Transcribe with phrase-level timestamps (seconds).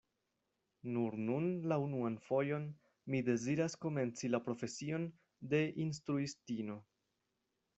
[0.93, 2.65] Nur nun la unuan fojon
[3.15, 5.07] mi deziras komenci la profesion
[5.53, 6.81] de instruistino.